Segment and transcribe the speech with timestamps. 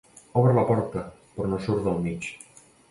[0.39, 1.03] Obre la porta,
[1.37, 2.31] però no surt del mig.